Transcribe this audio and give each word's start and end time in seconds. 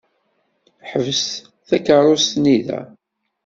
Ḥbes 0.89 1.25
takeṛṛust-nni 1.67 2.51
da. 2.67 2.79